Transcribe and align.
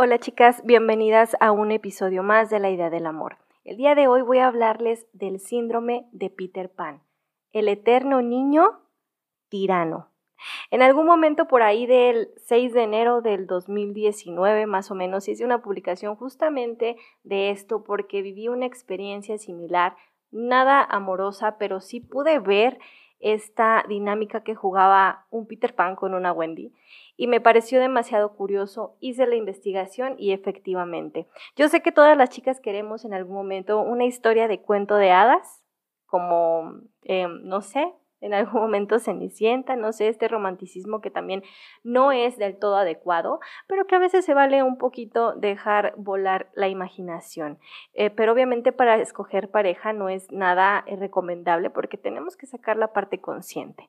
Hola 0.00 0.20
chicas, 0.20 0.62
bienvenidas 0.64 1.36
a 1.40 1.50
un 1.50 1.72
episodio 1.72 2.22
más 2.22 2.50
de 2.50 2.60
la 2.60 2.70
idea 2.70 2.88
del 2.88 3.04
amor. 3.04 3.36
El 3.64 3.76
día 3.78 3.96
de 3.96 4.06
hoy 4.06 4.22
voy 4.22 4.38
a 4.38 4.46
hablarles 4.46 5.08
del 5.12 5.40
síndrome 5.40 6.06
de 6.12 6.30
Peter 6.30 6.70
Pan, 6.70 7.02
el 7.50 7.66
eterno 7.66 8.22
niño 8.22 8.78
tirano. 9.48 10.12
En 10.70 10.82
algún 10.82 11.04
momento 11.04 11.48
por 11.48 11.64
ahí 11.64 11.86
del 11.86 12.28
6 12.46 12.74
de 12.74 12.84
enero 12.84 13.22
del 13.22 13.48
2019 13.48 14.66
más 14.66 14.88
o 14.92 14.94
menos 14.94 15.26
hice 15.26 15.44
una 15.44 15.62
publicación 15.62 16.14
justamente 16.14 16.96
de 17.24 17.50
esto 17.50 17.82
porque 17.82 18.22
viví 18.22 18.46
una 18.46 18.66
experiencia 18.66 19.36
similar, 19.36 19.96
nada 20.30 20.80
amorosa, 20.84 21.58
pero 21.58 21.80
sí 21.80 21.98
pude 21.98 22.38
ver 22.38 22.78
esta 23.20 23.84
dinámica 23.88 24.42
que 24.42 24.54
jugaba 24.54 25.26
un 25.30 25.46
Peter 25.46 25.74
Pan 25.74 25.96
con 25.96 26.14
una 26.14 26.32
Wendy 26.32 26.72
y 27.16 27.26
me 27.26 27.40
pareció 27.40 27.80
demasiado 27.80 28.34
curioso, 28.34 28.96
hice 29.00 29.26
la 29.26 29.34
investigación 29.34 30.14
y 30.18 30.32
efectivamente. 30.32 31.26
Yo 31.56 31.68
sé 31.68 31.82
que 31.82 31.92
todas 31.92 32.16
las 32.16 32.30
chicas 32.30 32.60
queremos 32.60 33.04
en 33.04 33.12
algún 33.12 33.34
momento 33.34 33.80
una 33.80 34.04
historia 34.04 34.46
de 34.46 34.60
cuento 34.60 34.94
de 34.94 35.10
hadas, 35.10 35.64
como, 36.06 36.74
em, 37.02 37.42
no 37.42 37.60
sé, 37.60 37.92
en 38.20 38.34
algún 38.34 38.60
momento 38.60 38.98
Cenicienta, 38.98 39.76
no 39.76 39.92
sé, 39.92 40.08
este 40.08 40.28
romanticismo 40.28 41.00
que 41.00 41.10
también 41.10 41.42
no 41.82 42.12
es 42.12 42.36
del 42.38 42.58
todo 42.58 42.76
adecuado, 42.76 43.40
pero 43.66 43.86
que 43.86 43.96
a 43.96 44.00
veces 44.00 44.24
se 44.24 44.34
vale 44.34 44.62
un 44.62 44.78
poquito 44.78 45.32
dejar 45.34 45.94
volar 45.96 46.50
la 46.54 46.68
imaginación. 46.68 47.58
Eh, 47.94 48.10
pero 48.10 48.32
obviamente 48.32 48.72
para 48.72 48.96
escoger 48.96 49.50
pareja 49.50 49.92
no 49.92 50.08
es 50.08 50.30
nada 50.30 50.84
eh, 50.86 50.96
recomendable 50.96 51.70
porque 51.70 51.96
tenemos 51.96 52.36
que 52.36 52.46
sacar 52.46 52.76
la 52.76 52.92
parte 52.92 53.20
consciente. 53.20 53.88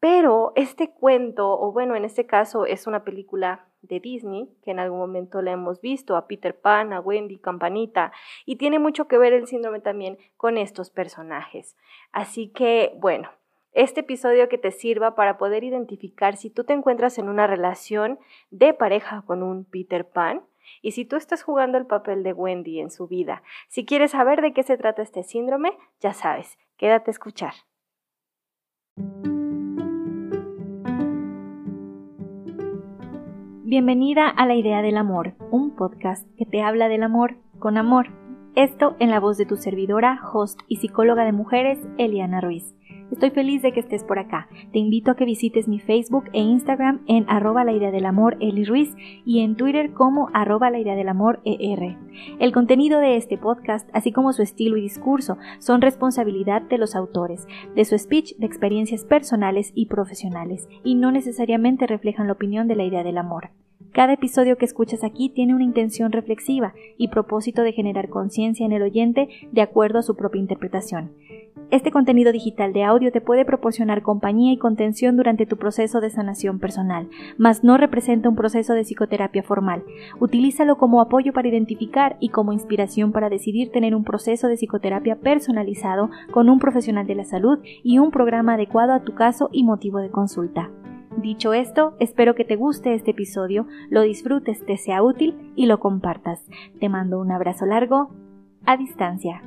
Pero 0.00 0.52
este 0.54 0.90
cuento, 0.90 1.58
o 1.58 1.72
bueno, 1.72 1.96
en 1.96 2.04
este 2.04 2.24
caso 2.24 2.66
es 2.66 2.86
una 2.86 3.02
película 3.02 3.66
de 3.82 3.98
Disney, 3.98 4.48
que 4.62 4.70
en 4.70 4.78
algún 4.78 4.98
momento 4.98 5.42
la 5.42 5.52
hemos 5.52 5.80
visto, 5.80 6.16
a 6.16 6.28
Peter 6.28 6.58
Pan, 6.58 6.92
a 6.92 7.00
Wendy, 7.00 7.38
Campanita, 7.38 8.12
y 8.46 8.56
tiene 8.56 8.78
mucho 8.78 9.08
que 9.08 9.18
ver 9.18 9.32
el 9.32 9.48
síndrome 9.48 9.80
también 9.80 10.18
con 10.36 10.56
estos 10.56 10.90
personajes. 10.90 11.76
Así 12.12 12.48
que, 12.48 12.92
bueno, 12.98 13.28
este 13.72 14.00
episodio 14.00 14.48
que 14.48 14.58
te 14.58 14.70
sirva 14.70 15.14
para 15.14 15.38
poder 15.38 15.64
identificar 15.64 16.36
si 16.36 16.50
tú 16.50 16.64
te 16.64 16.72
encuentras 16.72 17.18
en 17.18 17.28
una 17.28 17.46
relación 17.46 18.18
de 18.50 18.72
pareja 18.74 19.22
con 19.26 19.42
un 19.42 19.64
Peter 19.64 20.08
Pan 20.08 20.42
y 20.82 20.92
si 20.92 21.04
tú 21.04 21.16
estás 21.16 21.42
jugando 21.42 21.78
el 21.78 21.86
papel 21.86 22.22
de 22.22 22.32
Wendy 22.32 22.80
en 22.80 22.90
su 22.90 23.06
vida. 23.06 23.42
Si 23.68 23.84
quieres 23.84 24.12
saber 24.12 24.42
de 24.42 24.52
qué 24.52 24.62
se 24.62 24.76
trata 24.76 25.02
este 25.02 25.22
síndrome, 25.22 25.72
ya 26.00 26.12
sabes, 26.12 26.58
quédate 26.76 27.10
a 27.10 27.12
escuchar. 27.12 27.54
Bienvenida 33.64 34.28
a 34.28 34.46
La 34.46 34.54
Idea 34.54 34.80
del 34.80 34.96
Amor, 34.96 35.34
un 35.50 35.76
podcast 35.76 36.26
que 36.38 36.46
te 36.46 36.62
habla 36.62 36.88
del 36.88 37.02
amor 37.02 37.36
con 37.58 37.76
amor. 37.76 38.08
Esto 38.54 38.96
en 38.98 39.10
la 39.10 39.20
voz 39.20 39.36
de 39.36 39.44
tu 39.44 39.56
servidora, 39.56 40.20
host 40.32 40.60
y 40.68 40.76
psicóloga 40.76 41.24
de 41.24 41.32
mujeres, 41.32 41.78
Eliana 41.98 42.40
Ruiz. 42.40 42.74
Estoy 43.10 43.30
feliz 43.30 43.62
de 43.62 43.72
que 43.72 43.80
estés 43.80 44.04
por 44.04 44.18
acá. 44.18 44.48
Te 44.72 44.78
invito 44.78 45.10
a 45.10 45.16
que 45.16 45.24
visites 45.24 45.66
mi 45.66 45.80
Facebook 45.80 46.24
e 46.34 46.40
Instagram 46.40 47.00
en 47.06 47.24
arroba 47.28 47.64
la 47.64 47.72
idea 47.72 47.90
del 47.90 48.04
amor 48.04 48.36
Eli 48.40 48.66
y 49.24 49.40
en 49.40 49.56
Twitter 49.56 49.92
como 49.92 50.28
arroba 50.34 50.70
la 50.70 50.78
idea 50.78 50.94
del 50.94 51.08
amor 51.08 51.40
ER. 51.44 51.96
El 52.38 52.52
contenido 52.52 53.00
de 53.00 53.16
este 53.16 53.38
podcast, 53.38 53.88
así 53.94 54.12
como 54.12 54.32
su 54.34 54.42
estilo 54.42 54.76
y 54.76 54.82
discurso, 54.82 55.38
son 55.58 55.80
responsabilidad 55.80 56.62
de 56.62 56.76
los 56.76 56.94
autores, 56.94 57.46
de 57.74 57.84
su 57.86 57.98
speech, 57.98 58.36
de 58.36 58.46
experiencias 58.46 59.04
personales 59.04 59.72
y 59.74 59.86
profesionales, 59.86 60.68
y 60.84 60.94
no 60.94 61.10
necesariamente 61.10 61.86
reflejan 61.86 62.26
la 62.26 62.34
opinión 62.34 62.68
de 62.68 62.76
la 62.76 62.84
idea 62.84 63.04
del 63.04 63.16
amor. 63.16 63.50
Cada 63.92 64.12
episodio 64.12 64.58
que 64.58 64.64
escuchas 64.64 65.02
aquí 65.02 65.30
tiene 65.30 65.54
una 65.54 65.64
intención 65.64 66.12
reflexiva 66.12 66.74
y 66.98 67.08
propósito 67.08 67.62
de 67.62 67.72
generar 67.72 68.08
conciencia 68.10 68.66
en 68.66 68.72
el 68.72 68.82
oyente 68.82 69.28
de 69.50 69.62
acuerdo 69.62 69.98
a 69.98 70.02
su 70.02 70.14
propia 70.14 70.40
interpretación. 70.40 71.12
Este 71.70 71.90
contenido 71.90 72.32
digital 72.32 72.72
de 72.72 72.82
audio 72.82 73.12
te 73.12 73.20
puede 73.20 73.44
proporcionar 73.44 74.00
compañía 74.00 74.54
y 74.54 74.56
contención 74.56 75.18
durante 75.18 75.44
tu 75.44 75.58
proceso 75.58 76.00
de 76.00 76.08
sanación 76.08 76.58
personal, 76.58 77.08
mas 77.36 77.62
no 77.62 77.76
representa 77.76 78.30
un 78.30 78.36
proceso 78.36 78.72
de 78.72 78.84
psicoterapia 78.84 79.42
formal. 79.42 79.82
Utilízalo 80.18 80.78
como 80.78 81.02
apoyo 81.02 81.34
para 81.34 81.48
identificar 81.48 82.16
y 82.20 82.30
como 82.30 82.54
inspiración 82.54 83.12
para 83.12 83.28
decidir 83.28 83.70
tener 83.70 83.94
un 83.94 84.04
proceso 84.04 84.48
de 84.48 84.56
psicoterapia 84.56 85.16
personalizado 85.16 86.08
con 86.30 86.48
un 86.48 86.58
profesional 86.58 87.06
de 87.06 87.16
la 87.16 87.24
salud 87.24 87.58
y 87.82 87.98
un 87.98 88.12
programa 88.12 88.54
adecuado 88.54 88.94
a 88.94 89.00
tu 89.00 89.14
caso 89.14 89.50
y 89.52 89.62
motivo 89.62 89.98
de 89.98 90.10
consulta. 90.10 90.70
Dicho 91.18 91.52
esto, 91.52 91.96
espero 91.98 92.34
que 92.34 92.44
te 92.44 92.56
guste 92.56 92.94
este 92.94 93.10
episodio, 93.10 93.66
lo 93.90 94.00
disfrutes, 94.00 94.64
te 94.64 94.78
sea 94.78 95.02
útil 95.02 95.52
y 95.54 95.66
lo 95.66 95.80
compartas. 95.80 96.46
Te 96.80 96.88
mando 96.88 97.20
un 97.20 97.30
abrazo 97.30 97.66
largo 97.66 98.08
a 98.64 98.78
distancia. 98.78 99.42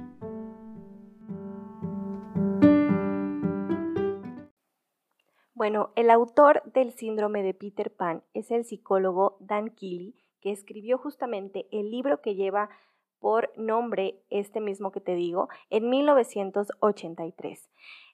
Bueno, 5.62 5.92
el 5.96 6.10
autor 6.10 6.64
del 6.74 6.92
síndrome 6.92 7.44
de 7.44 7.54
Peter 7.54 7.94
Pan 7.94 8.24
es 8.34 8.50
el 8.50 8.66
psicólogo 8.66 9.38
Dan 9.40 9.70
Keely, 9.70 10.16
que 10.40 10.52
escribió 10.52 10.98
justamente 10.98 11.68
el 11.72 11.92
libro 11.92 12.20
que 12.20 12.34
lleva 12.34 12.72
por 13.20 13.56
nombre 13.56 14.24
este 14.32 14.60
mismo 14.60 14.92
que 14.92 15.02
te 15.02 15.14
digo 15.14 15.50
en 15.70 15.88
1983, 15.88 17.70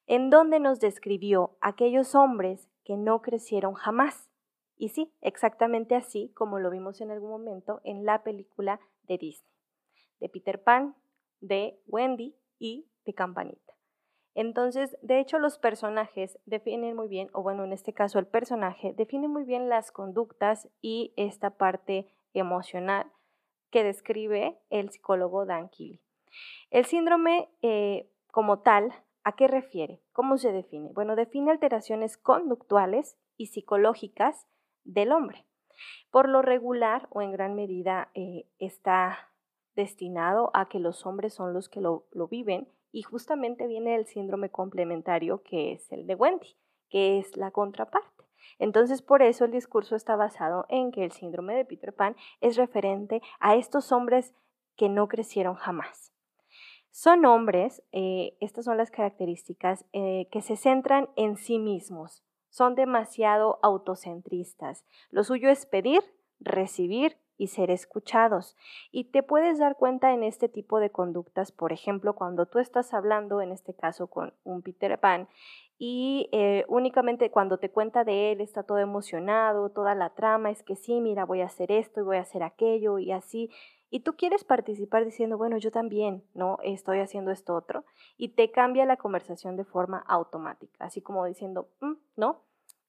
en 0.08 0.30
donde 0.30 0.60
nos 0.60 0.82
describió 0.82 1.56
aquellos 1.62 2.16
hombres 2.16 2.68
que 2.84 2.98
no 2.98 3.22
crecieron 3.22 3.76
jamás. 3.76 4.30
Y 4.76 4.90
sí, 4.90 5.14
exactamente 5.22 5.96
así 5.96 6.34
como 6.36 6.60
lo 6.60 6.70
vimos 6.70 7.00
en 7.00 7.12
algún 7.12 7.30
momento 7.30 7.80
en 7.86 8.04
la 8.04 8.24
película 8.24 8.82
de 9.04 9.20
Disney, 9.20 9.50
de 10.20 10.28
Peter 10.28 10.62
Pan, 10.62 10.98
de 11.40 11.80
Wendy 11.88 12.36
y 12.60 12.90
de 13.06 13.14
Campanita. 13.14 13.67
Entonces, 14.38 14.96
de 15.02 15.20
hecho, 15.20 15.40
los 15.40 15.58
personajes 15.58 16.38
definen 16.46 16.96
muy 16.96 17.08
bien, 17.08 17.30
o 17.34 17.42
bueno, 17.42 17.64
en 17.64 17.74
este 17.74 17.92
caso 17.92 18.20
el 18.20 18.28
personaje 18.28 18.94
define 18.96 19.28
muy 19.28 19.44
bien 19.44 19.68
las 19.68 19.92
conductas 19.92 20.70
y 20.80 21.12
esta 21.18 21.58
parte 21.58 22.08
emocional 22.36 23.12
que 23.72 23.84
describe 23.84 24.60
el 24.70 24.92
psicólogo 24.92 25.48
Dan 25.48 25.70
Keely. 25.70 26.00
El 26.70 26.86
síndrome 26.86 27.50
eh, 27.64 28.12
como 28.32 28.60
tal 28.60 28.94
¿A 29.28 29.34
qué 29.34 29.50
refiere? 29.50 30.02
¿Cómo 30.14 30.38
se 30.38 30.54
define? 30.54 30.94
Bueno, 30.94 31.18
define 31.18 31.52
alteraciones 31.52 32.16
conductuales 32.16 33.18
y 33.36 33.48
psicológicas 33.48 34.48
del 34.86 35.12
hombre. 35.12 35.46
Por 36.12 36.30
lo 36.30 36.42
regular 36.42 37.10
o 37.10 37.22
en 37.22 37.34
gran 37.34 37.54
medida 37.54 38.10
eh, 38.14 38.46
está 38.58 39.18
destinado 39.76 40.50
a 40.54 40.70
que 40.70 40.80
los 40.80 41.06
hombres 41.06 41.34
son 41.34 41.54
los 41.54 41.68
que 41.68 41.82
lo, 41.82 42.06
lo 42.14 42.30
viven 42.30 42.70
y 42.92 43.04
justamente 43.04 43.68
viene 43.68 43.96
el 43.96 44.06
síndrome 44.06 44.50
complementario 44.50 45.42
que 45.44 45.74
es 45.74 45.92
el 45.92 46.08
de 46.08 46.16
Wendy, 46.16 46.56
que 46.90 47.20
es 47.20 47.36
la 47.38 47.52
contraparte. 47.52 48.26
Entonces, 48.60 49.02
por 49.02 49.22
eso 49.22 49.46
el 49.46 49.52
discurso 49.52 49.96
está 49.96 50.16
basado 50.16 50.66
en 50.70 50.92
que 50.92 51.04
el 51.04 51.12
síndrome 51.12 51.56
de 51.56 51.66
Peter 51.66 51.94
Pan 51.94 52.16
es 52.42 52.56
referente 52.56 53.22
a 53.40 53.56
estos 53.56 53.92
hombres 53.92 54.34
que 54.76 54.90
no 54.90 55.08
crecieron 55.08 55.56
jamás. 55.56 56.14
Son 56.92 57.26
hombres, 57.26 57.84
eh, 57.92 58.36
estas 58.40 58.66
son 58.66 58.78
las 58.78 58.90
características, 58.90 59.86
eh, 59.94 60.28
que 60.32 60.42
se 60.42 60.56
centran 60.56 61.10
en 61.16 61.38
sí 61.38 61.60
mismos, 61.60 62.24
son 62.50 62.74
demasiado 62.74 63.60
autocentristas. 63.62 64.84
Lo 65.12 65.24
suyo 65.24 65.50
es 65.50 65.68
pedir, 65.68 66.02
recibir 66.40 67.18
y 67.38 67.48
ser 67.48 67.72
escuchados. 67.72 68.56
Y 68.92 69.06
te 69.06 69.24
puedes 69.24 69.60
dar 69.60 69.76
cuenta 69.76 70.14
en 70.14 70.24
este 70.24 70.50
tipo 70.50 70.80
de 70.80 70.90
conductas, 70.90 71.52
por 71.52 71.72
ejemplo, 71.72 72.16
cuando 72.16 72.46
tú 72.46 72.60
estás 72.60 72.94
hablando, 72.94 73.42
en 73.42 73.52
este 73.52 73.74
caso 73.74 74.08
con 74.08 74.34
un 74.44 74.62
Peter 74.62 75.00
Pan, 75.00 75.28
y 75.80 76.30
eh, 76.32 76.66
únicamente 76.68 77.30
cuando 77.30 77.60
te 77.60 77.70
cuenta 77.70 78.04
de 78.04 78.32
él 78.32 78.42
está 78.42 78.64
todo 78.64 78.80
emocionado, 78.80 79.70
toda 79.70 79.94
la 79.94 80.10
trama 80.10 80.50
es 80.50 80.64
que 80.64 80.76
sí, 80.76 81.02
mira, 81.02 81.26
voy 81.26 81.42
a 81.42 81.46
hacer 81.46 81.72
esto 81.72 82.02
y 82.02 82.04
voy 82.04 82.18
a 82.18 82.22
hacer 82.22 82.42
aquello 82.42 82.98
y 82.98 83.12
así, 83.12 83.52
y 83.90 84.02
tú 84.02 84.16
quieres 84.16 84.44
participar 84.44 85.06
diciendo, 85.06 85.38
bueno, 85.38 85.58
yo 85.58 85.72
también, 85.72 86.24
¿no? 86.34 86.58
Estoy 86.64 87.00
haciendo 87.00 87.32
esto 87.32 87.56
otro, 87.56 87.86
y 88.18 88.30
te 88.30 88.52
cambia 88.52 88.86
la 88.86 88.98
conversación 88.98 89.56
de 89.56 89.64
forma 89.64 90.00
automática, 90.08 90.86
así 90.86 91.02
como 91.02 91.26
diciendo, 91.26 91.70
mm, 91.80 91.94
no, 92.18 92.42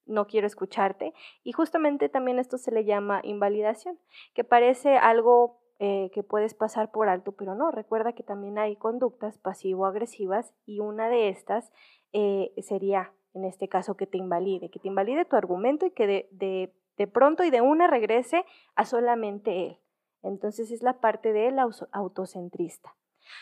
no 0.09 0.27
quiero 0.27 0.47
escucharte. 0.47 1.13
Y 1.43 1.53
justamente 1.53 2.09
también 2.09 2.39
esto 2.39 2.57
se 2.57 2.71
le 2.71 2.83
llama 2.83 3.21
invalidación, 3.23 3.97
que 4.33 4.43
parece 4.43 4.97
algo 4.97 5.59
eh, 5.79 6.11
que 6.13 6.23
puedes 6.23 6.53
pasar 6.53 6.91
por 6.91 7.07
alto, 7.07 7.31
pero 7.31 7.55
no, 7.55 7.71
recuerda 7.71 8.11
que 8.11 8.23
también 8.23 8.57
hay 8.57 8.75
conductas 8.75 9.37
pasivo-agresivas 9.37 10.53
y 10.65 10.81
una 10.81 11.07
de 11.07 11.29
estas 11.29 11.71
eh, 12.11 12.51
sería, 12.61 13.13
en 13.33 13.45
este 13.45 13.69
caso, 13.69 13.95
que 13.95 14.05
te 14.05 14.17
invalide, 14.17 14.69
que 14.69 14.79
te 14.79 14.89
invalide 14.89 15.23
tu 15.23 15.37
argumento 15.37 15.85
y 15.85 15.91
que 15.91 16.05
de, 16.07 16.27
de, 16.31 16.73
de 16.97 17.07
pronto 17.07 17.45
y 17.45 17.49
de 17.49 17.61
una 17.61 17.87
regrese 17.87 18.43
a 18.75 18.83
solamente 18.83 19.67
él. 19.67 19.77
Entonces 20.21 20.71
es 20.71 20.83
la 20.83 20.99
parte 20.99 21.31
del 21.31 21.57
autocentrista. 21.91 22.93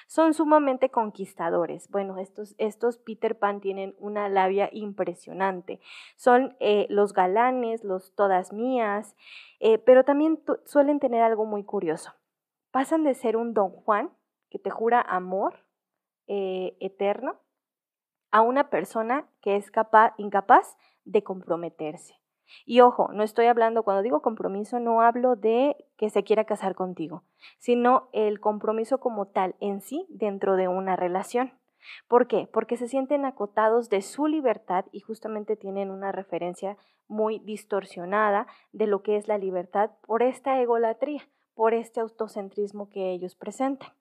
Son 0.08 0.34
sumamente 0.34 0.90
conquistadores. 0.90 1.90
Bueno, 1.90 2.18
estos, 2.18 2.56
estos 2.58 2.98
Peter 2.98 3.38
Pan 3.38 3.62
tienen 3.62 3.96
una 4.00 4.30
labia 4.30 4.70
impresionante. 4.72 5.80
Son 6.16 6.56
eh, 6.60 6.88
los 6.90 7.14
galanes, 7.14 7.84
los 7.84 8.16
todas 8.16 8.54
mías, 8.54 9.16
eh, 9.60 9.78
pero 9.78 10.04
también 10.04 10.44
suelen 10.66 11.00
tener 11.00 11.22
algo 11.22 11.46
muy 11.46 11.64
curioso. 11.64 12.14
Pasan 12.72 13.04
de 13.04 13.14
ser 13.14 13.38
un 13.38 13.54
don 13.54 13.72
Juan 13.72 14.12
que 14.50 14.60
te 14.60 14.70
jura 14.70 15.02
amor 15.02 15.66
eh, 16.28 16.78
eterno 16.80 17.40
a 18.32 18.42
una 18.42 18.70
persona 18.70 19.30
que 19.42 19.56
es 19.56 19.72
capaz, 19.72 20.14
incapaz 20.18 20.78
de 21.06 21.24
comprometerse. 21.24 22.16
Y 22.66 22.82
ojo, 22.82 23.10
no 23.14 23.24
estoy 23.24 23.46
hablando, 23.48 23.84
cuando 23.84 24.04
digo 24.04 24.22
compromiso, 24.22 24.80
no 24.80 25.02
hablo 25.02 25.36
de 25.36 25.76
que 25.98 26.10
se 26.10 26.24
quiera 26.24 26.46
casar 26.46 26.76
contigo, 26.76 27.24
sino 27.58 28.10
el 28.14 28.40
compromiso 28.40 29.00
como 29.00 29.28
tal 29.28 29.56
en 29.60 29.82
sí 29.82 30.06
dentro 30.10 30.56
de 30.56 30.68
una 30.68 30.96
relación. 30.96 31.54
¿Por 32.08 32.28
qué? 32.28 32.50
Porque 32.52 32.78
se 32.78 32.88
sienten 32.88 33.26
acotados 33.26 33.90
de 33.90 34.02
su 34.02 34.28
libertad 34.28 34.86
y 34.92 35.00
justamente 35.00 35.56
tienen 35.56 35.92
una 35.92 36.12
referencia 36.12 36.78
muy 37.08 37.40
distorsionada 37.40 38.48
de 38.72 38.88
lo 38.88 39.02
que 39.02 39.16
es 39.16 39.28
la 39.28 39.38
libertad 39.38 39.92
por 40.06 40.24
esta 40.24 40.60
egolatría, 40.62 41.22
por 41.54 41.74
este 41.74 42.00
autocentrismo 42.00 42.90
que 42.90 43.12
ellos 43.12 43.36
presentan. 43.36 43.92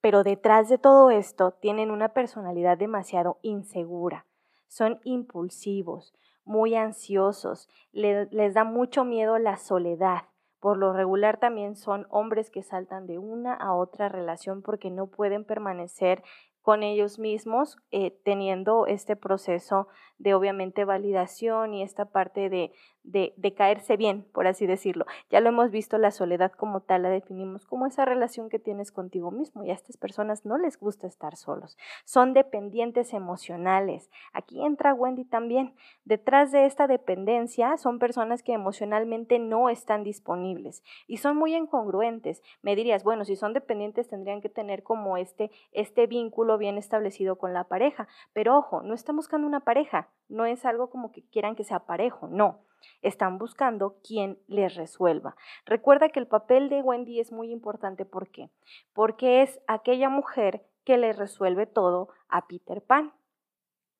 Pero 0.00 0.22
detrás 0.22 0.68
de 0.68 0.78
todo 0.78 1.10
esto 1.10 1.52
tienen 1.52 1.90
una 1.90 2.10
personalidad 2.10 2.78
demasiado 2.78 3.38
insegura, 3.42 4.26
son 4.68 5.00
impulsivos, 5.04 6.14
muy 6.44 6.74
ansiosos, 6.74 7.68
les 7.92 8.54
da 8.54 8.64
mucho 8.64 9.04
miedo 9.04 9.38
la 9.38 9.56
soledad. 9.56 10.24
Por 10.60 10.78
lo 10.78 10.92
regular 10.92 11.38
también 11.38 11.76
son 11.76 12.06
hombres 12.08 12.50
que 12.50 12.62
saltan 12.62 13.06
de 13.06 13.18
una 13.18 13.54
a 13.54 13.74
otra 13.74 14.08
relación 14.08 14.62
porque 14.62 14.90
no 14.90 15.08
pueden 15.08 15.44
permanecer 15.44 16.22
con 16.62 16.82
ellos 16.82 17.18
mismos, 17.18 17.76
eh, 17.90 18.18
teniendo 18.24 18.86
este 18.86 19.16
proceso 19.16 19.88
de 20.16 20.32
obviamente 20.32 20.86
validación 20.86 21.74
y 21.74 21.82
esta 21.82 22.06
parte 22.06 22.48
de, 22.48 22.72
de, 23.04 23.54
caerse 23.54 23.96
bien, 23.96 24.26
por 24.32 24.46
así 24.46 24.66
decirlo. 24.66 25.04
Ya 25.30 25.40
lo 25.40 25.50
hemos 25.50 25.70
visto, 25.70 25.98
la 25.98 26.10
soledad 26.10 26.52
como 26.52 26.80
tal 26.80 27.02
la 27.02 27.10
definimos 27.10 27.66
como 27.66 27.86
esa 27.86 28.04
relación 28.04 28.48
que 28.48 28.58
tienes 28.58 28.90
contigo 28.90 29.30
mismo 29.30 29.62
y 29.62 29.70
a 29.70 29.74
estas 29.74 29.96
personas 29.96 30.44
no 30.44 30.58
les 30.58 30.78
gusta 30.78 31.06
estar 31.06 31.36
solos. 31.36 31.76
Son 32.04 32.32
dependientes 32.32 33.12
emocionales. 33.12 34.10
Aquí 34.32 34.64
entra 34.64 34.94
Wendy 34.94 35.24
también. 35.24 35.74
Detrás 36.04 36.50
de 36.50 36.64
esta 36.64 36.86
dependencia 36.86 37.76
son 37.76 37.98
personas 37.98 38.42
que 38.42 38.54
emocionalmente 38.54 39.38
no 39.38 39.68
están 39.68 40.02
disponibles 40.02 40.82
y 41.06 41.18
son 41.18 41.36
muy 41.36 41.54
incongruentes. 41.54 42.42
Me 42.62 42.74
dirías, 42.74 43.04
bueno, 43.04 43.24
si 43.24 43.36
son 43.36 43.52
dependientes 43.52 44.08
tendrían 44.08 44.40
que 44.40 44.48
tener 44.48 44.82
como 44.82 45.16
este, 45.18 45.50
este 45.72 46.06
vínculo 46.06 46.58
bien 46.58 46.78
establecido 46.78 47.36
con 47.36 47.52
la 47.52 47.64
pareja, 47.64 48.08
pero 48.32 48.56
ojo, 48.56 48.82
no 48.82 48.94
están 48.94 49.16
buscando 49.16 49.46
una 49.46 49.60
pareja, 49.60 50.08
no 50.28 50.46
es 50.46 50.64
algo 50.64 50.88
como 50.88 51.12
que 51.12 51.22
quieran 51.22 51.54
que 51.54 51.64
sea 51.64 51.80
parejo, 51.80 52.28
no. 52.28 52.60
Están 53.02 53.38
buscando 53.38 53.96
quien 54.06 54.38
les 54.46 54.74
resuelva. 54.74 55.36
Recuerda 55.66 56.08
que 56.08 56.20
el 56.20 56.26
papel 56.26 56.68
de 56.68 56.82
Wendy 56.82 57.20
es 57.20 57.32
muy 57.32 57.50
importante. 57.50 58.04
¿Por 58.04 58.28
qué? 58.28 58.50
Porque 58.92 59.42
es 59.42 59.60
aquella 59.66 60.08
mujer 60.08 60.66
que 60.84 60.98
le 60.98 61.12
resuelve 61.12 61.66
todo 61.66 62.08
a 62.28 62.46
Peter 62.46 62.82
Pan. 62.82 63.12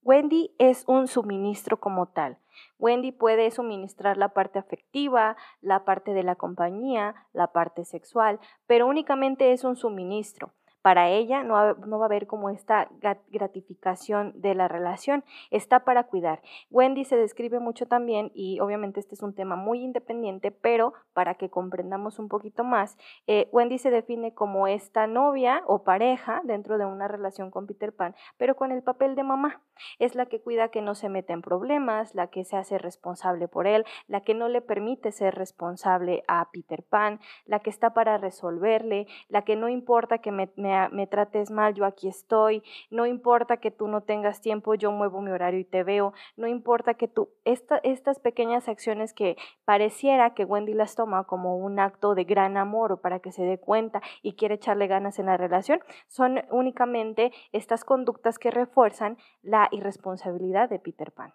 Wendy 0.02 0.54
es 0.58 0.84
un 0.86 1.08
suministro 1.08 1.80
como 1.80 2.06
tal. 2.06 2.38
Wendy 2.78 3.10
puede 3.10 3.50
suministrar 3.50 4.18
la 4.18 4.28
parte 4.28 4.58
afectiva, 4.58 5.36
la 5.62 5.84
parte 5.84 6.12
de 6.12 6.22
la 6.22 6.36
compañía, 6.36 7.14
la 7.32 7.52
parte 7.52 7.86
sexual, 7.86 8.38
pero 8.66 8.86
únicamente 8.86 9.52
es 9.52 9.64
un 9.64 9.76
suministro 9.76 10.52
para 10.84 11.08
ella 11.08 11.42
no, 11.42 11.54
va 11.54 12.02
a 12.02 12.04
haber 12.04 12.26
como 12.26 12.50
esta 12.50 12.90
gratificación 13.30 14.32
de 14.36 14.54
la 14.54 14.68
relación, 14.68 15.24
está 15.50 15.80
para 15.80 16.04
cuidar. 16.04 16.42
Wendy 16.70 17.06
se 17.06 17.16
describe 17.16 17.58
mucho 17.58 17.86
también, 17.86 18.30
y 18.34 18.60
obviamente 18.60 19.00
este 19.00 19.14
es 19.14 19.22
un 19.22 19.34
tema 19.34 19.56
muy 19.56 19.82
independiente, 19.82 20.50
pero 20.50 20.92
para 21.14 21.36
que 21.36 21.48
comprendamos 21.48 22.18
un 22.18 22.28
poquito 22.28 22.64
más, 22.64 22.98
eh, 23.26 23.48
Wendy 23.50 23.78
se 23.78 23.90
define 23.90 24.34
como 24.34 24.68
esta 24.68 25.06
novia 25.06 25.62
o 25.66 25.84
pareja 25.84 26.42
dentro 26.44 26.76
de 26.76 26.84
una 26.84 27.08
relación 27.08 27.50
con 27.50 27.66
Peter 27.66 27.94
Pan, 27.94 28.14
pero 28.36 28.54
con 28.54 28.70
el 28.70 28.82
papel 28.82 29.14
de 29.14 29.22
mamá. 29.22 29.62
Es 29.98 30.14
la 30.14 30.26
que 30.26 30.40
cuida 30.40 30.68
que 30.68 30.82
no 30.82 30.94
se 30.94 31.08
meta 31.08 31.32
en 31.32 31.42
problemas, 31.42 32.14
la 32.14 32.28
que 32.28 32.44
se 32.44 32.56
hace 32.56 32.78
responsable 32.78 33.48
por 33.48 33.66
él, 33.66 33.84
la 34.06 34.20
que 34.20 34.34
no 34.34 34.48
le 34.48 34.60
permite 34.60 35.12
ser 35.12 35.34
responsable 35.34 36.22
a 36.28 36.48
Peter 36.52 36.84
Pan, 36.84 37.20
la 37.46 37.60
que 37.60 37.70
está 37.70 37.94
para 37.94 38.18
resolverle, 38.18 39.06
la 39.28 39.42
que 39.42 39.56
no 39.56 39.68
importa 39.68 40.18
que 40.18 40.30
me 40.30 40.52
me, 40.56 40.73
trates 41.10 41.50
mal, 41.50 41.74
yo 41.74 41.84
aquí 41.84 42.08
estoy, 42.08 42.62
no 42.90 43.06
importa 43.06 43.58
que 43.58 43.70
tú 43.70 43.88
no 43.88 44.02
tengas 44.02 44.40
tiempo, 44.40 44.74
yo 44.74 44.90
muevo 44.92 45.20
mi 45.20 45.30
horario 45.30 45.60
y 45.60 45.64
te 45.64 45.82
veo, 45.82 46.12
no 46.36 46.46
importa 46.46 46.94
que 46.94 47.08
tú, 47.08 47.30
estas 47.44 48.18
pequeñas 48.20 48.68
acciones 48.68 49.12
que 49.12 49.36
pareciera 49.64 50.34
que 50.34 50.44
Wendy 50.44 50.74
las 50.74 50.94
toma 50.94 51.24
como 51.24 51.56
un 51.56 51.78
acto 51.78 52.14
de 52.14 52.24
gran 52.24 52.56
amor 52.56 52.92
o 52.92 53.00
para 53.00 53.20
que 53.20 53.32
se 53.32 53.44
dé 53.44 53.58
cuenta 53.58 54.02
y 54.22 54.34
quiere 54.34 54.56
echarle 54.56 54.86
ganas 54.86 55.18
en 55.18 55.26
la 55.26 55.36
relación, 55.36 55.80
son 56.08 56.42
únicamente 56.50 57.32
estas 57.52 57.84
conductas 57.84 58.38
que 58.38 58.50
refuerzan 58.50 59.18
la 59.42 59.68
irresponsabilidad 59.70 60.68
de 60.68 60.78
Peter 60.78 61.12
Pan. 61.12 61.34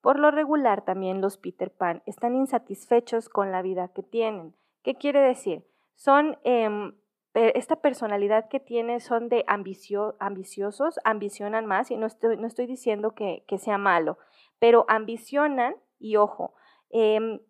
Por 0.00 0.18
lo 0.18 0.30
regular 0.30 0.84
también 0.84 1.22
los 1.22 1.38
Peter 1.38 1.70
Pan 1.70 2.02
están 2.04 2.36
insatisfechos 2.36 3.30
con 3.30 3.50
la 3.50 3.62
vida 3.62 3.88
que 3.88 4.02
tienen. 4.02 4.54
¿Qué 4.82 4.96
quiere 4.96 5.20
decir? 5.20 5.64
Son 5.94 6.36
em, 6.44 6.94
esta 7.34 7.76
personalidad 7.76 8.48
que 8.48 8.60
tiene 8.60 9.00
son 9.00 9.28
de 9.28 9.44
ambiciosos, 9.48 11.00
ambicionan 11.04 11.66
más, 11.66 11.90
y 11.90 11.96
no 11.96 12.06
estoy, 12.06 12.36
no 12.36 12.46
estoy 12.46 12.66
diciendo 12.66 13.14
que, 13.14 13.44
que, 13.48 13.58
sea 13.58 13.76
malo, 13.76 14.18
pero 14.58 14.84
ambicionan, 14.88 15.74
y 15.98 16.16
ojo, 16.16 16.54
eh, 16.90 17.40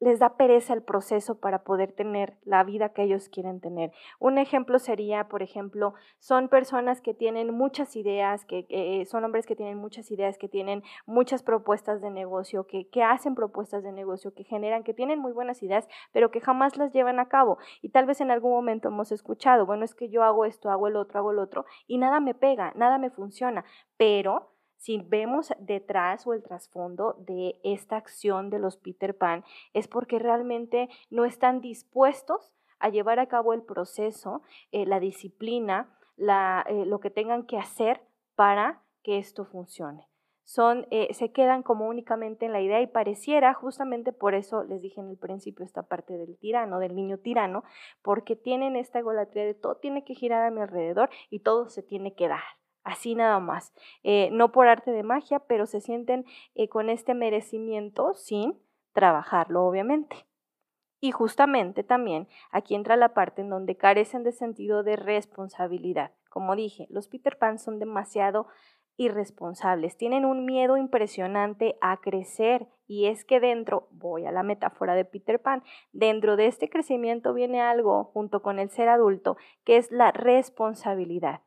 les 0.00 0.18
da 0.18 0.36
pereza 0.36 0.74
el 0.74 0.82
proceso 0.82 1.38
para 1.40 1.64
poder 1.64 1.92
tener 1.92 2.36
la 2.44 2.62
vida 2.64 2.90
que 2.90 3.02
ellos 3.02 3.28
quieren 3.28 3.60
tener. 3.60 3.92
Un 4.18 4.38
ejemplo 4.38 4.78
sería, 4.78 5.28
por 5.28 5.42
ejemplo, 5.42 5.94
son 6.18 6.48
personas 6.48 7.00
que 7.00 7.14
tienen 7.14 7.52
muchas 7.54 7.96
ideas, 7.96 8.44
que 8.44 8.66
eh, 8.68 9.04
son 9.06 9.24
hombres 9.24 9.46
que 9.46 9.56
tienen 9.56 9.78
muchas 9.78 10.10
ideas, 10.10 10.38
que 10.38 10.48
tienen 10.48 10.82
muchas 11.06 11.42
propuestas 11.42 12.00
de 12.00 12.10
negocio, 12.10 12.66
que, 12.66 12.88
que 12.88 13.02
hacen 13.02 13.34
propuestas 13.34 13.82
de 13.82 13.92
negocio, 13.92 14.34
que 14.34 14.44
generan, 14.44 14.84
que 14.84 14.94
tienen 14.94 15.18
muy 15.18 15.32
buenas 15.32 15.62
ideas, 15.62 15.88
pero 16.12 16.30
que 16.30 16.40
jamás 16.40 16.76
las 16.76 16.92
llevan 16.92 17.18
a 17.18 17.28
cabo. 17.28 17.58
Y 17.82 17.90
tal 17.90 18.06
vez 18.06 18.20
en 18.20 18.30
algún 18.30 18.52
momento 18.52 18.88
hemos 18.88 19.12
escuchado, 19.12 19.66
bueno, 19.66 19.84
es 19.84 19.94
que 19.94 20.08
yo 20.08 20.22
hago 20.22 20.44
esto, 20.44 20.70
hago 20.70 20.88
el 20.88 20.96
otro, 20.96 21.18
hago 21.18 21.32
el 21.32 21.38
otro, 21.38 21.64
y 21.86 21.98
nada 21.98 22.20
me 22.20 22.34
pega, 22.34 22.72
nada 22.76 22.98
me 22.98 23.10
funciona, 23.10 23.64
pero 23.96 24.52
si 24.78 24.98
vemos 24.98 25.52
detrás 25.58 26.26
o 26.26 26.32
el 26.32 26.42
trasfondo 26.42 27.14
de 27.18 27.60
esta 27.64 27.96
acción 27.96 28.48
de 28.48 28.60
los 28.60 28.76
Peter 28.76 29.16
Pan, 29.16 29.44
es 29.74 29.88
porque 29.88 30.18
realmente 30.18 30.88
no 31.10 31.24
están 31.24 31.60
dispuestos 31.60 32.52
a 32.78 32.88
llevar 32.88 33.18
a 33.18 33.26
cabo 33.26 33.52
el 33.52 33.62
proceso, 33.62 34.42
eh, 34.70 34.86
la 34.86 35.00
disciplina, 35.00 35.92
eh, 36.16 36.84
lo 36.86 37.00
que 37.00 37.10
tengan 37.10 37.44
que 37.44 37.58
hacer 37.58 38.00
para 38.36 38.82
que 39.02 39.18
esto 39.18 39.44
funcione. 39.44 40.08
Son, 40.44 40.86
eh, 40.90 41.12
se 41.12 41.30
quedan 41.32 41.62
como 41.62 41.88
únicamente 41.88 42.46
en 42.46 42.52
la 42.52 42.62
idea 42.62 42.80
y 42.80 42.86
pareciera, 42.86 43.52
justamente 43.52 44.12
por 44.12 44.34
eso 44.34 44.64
les 44.64 44.80
dije 44.80 45.00
en 45.00 45.10
el 45.10 45.18
principio 45.18 45.64
esta 45.64 45.82
parte 45.82 46.16
del 46.16 46.38
tirano, 46.38 46.78
del 46.78 46.94
niño 46.94 47.18
tirano, 47.18 47.64
porque 48.00 48.34
tienen 48.34 48.76
esta 48.76 49.00
egolatría 49.00 49.44
de 49.44 49.54
todo 49.54 49.74
tiene 49.74 50.04
que 50.04 50.14
girar 50.14 50.46
a 50.46 50.50
mi 50.50 50.62
alrededor 50.62 51.10
y 51.28 51.40
todo 51.40 51.68
se 51.68 51.82
tiene 51.82 52.14
que 52.14 52.28
dar 52.28 52.44
así 52.88 53.14
nada 53.14 53.38
más. 53.38 53.72
Eh, 54.02 54.30
no 54.32 54.50
por 54.50 54.66
arte 54.66 54.90
de 54.90 55.02
magia, 55.02 55.40
pero 55.40 55.66
se 55.66 55.80
sienten 55.80 56.24
eh, 56.54 56.68
con 56.68 56.90
este 56.90 57.14
merecimiento 57.14 58.14
sin 58.14 58.58
trabajarlo, 58.92 59.64
obviamente. 59.64 60.26
Y 61.00 61.12
justamente 61.12 61.84
también 61.84 62.26
aquí 62.50 62.74
entra 62.74 62.96
la 62.96 63.14
parte 63.14 63.42
en 63.42 63.50
donde 63.50 63.76
carecen 63.76 64.24
de 64.24 64.32
sentido 64.32 64.82
de 64.82 64.96
responsabilidad. 64.96 66.12
Como 66.28 66.56
dije, 66.56 66.86
los 66.90 67.08
Peter 67.08 67.38
Pan 67.38 67.58
son 67.58 67.78
demasiado 67.78 68.48
irresponsables, 68.96 69.96
tienen 69.96 70.24
un 70.24 70.44
miedo 70.44 70.76
impresionante 70.76 71.76
a 71.80 71.98
crecer 71.98 72.66
y 72.88 73.06
es 73.06 73.24
que 73.24 73.38
dentro, 73.38 73.86
voy 73.92 74.26
a 74.26 74.32
la 74.32 74.42
metáfora 74.42 74.96
de 74.96 75.04
Peter 75.04 75.40
Pan, 75.40 75.62
dentro 75.92 76.36
de 76.36 76.48
este 76.48 76.68
crecimiento 76.68 77.32
viene 77.32 77.60
algo 77.60 78.04
junto 78.04 78.42
con 78.42 78.58
el 78.58 78.70
ser 78.70 78.88
adulto 78.88 79.36
que 79.62 79.76
es 79.76 79.92
la 79.92 80.10
responsabilidad. 80.10 81.42